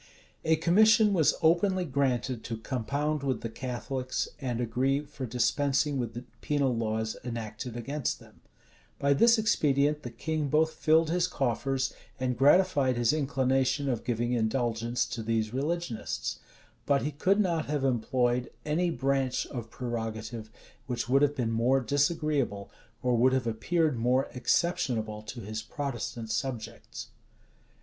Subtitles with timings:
[0.43, 6.15] A commission was openly granted to compound with the Catholics, and agree for dispensing with
[6.15, 8.41] the penal laws enacted against them.[*]
[8.97, 14.33] By this expedient, the king both filled his coffers, and gratified his inclination of giving
[14.33, 16.39] indulgence to these religionists;
[16.87, 20.49] but he could not have employed any branch of prerogative
[20.87, 22.71] which would have been more disagreeable,
[23.03, 27.09] or would have appeared more exceptionable to his Protestant subjects.